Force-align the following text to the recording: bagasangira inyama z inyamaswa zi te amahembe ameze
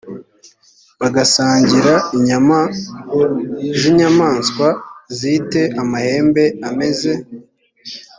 bagasangira 1.01 1.93
inyama 2.17 2.59
z 3.79 3.81
inyamaswa 3.91 4.67
zi 5.17 5.33
te 5.49 5.63
amahembe 5.81 6.43
ameze 6.67 7.13